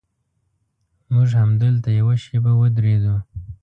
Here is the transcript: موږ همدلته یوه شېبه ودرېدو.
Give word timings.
موږ 1.11 1.29
همدلته 1.41 1.89
یوه 1.99 2.15
شېبه 2.23 2.51
ودرېدو. 2.57 3.15